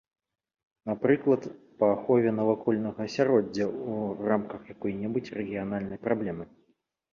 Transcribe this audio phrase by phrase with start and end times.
[0.91, 1.41] Напрыклад,
[1.83, 6.53] па ахове навакольнага асяроддзя ў рамках якой-небудзь рэгіянальнай праблемы.